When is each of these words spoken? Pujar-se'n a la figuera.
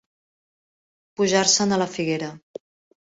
Pujar-se'n 1.19 1.77
a 1.77 1.79
la 1.83 1.91
figuera. 1.99 2.31